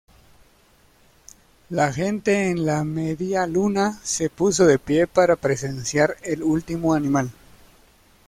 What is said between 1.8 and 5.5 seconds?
gente en la medialuna se puso de pie para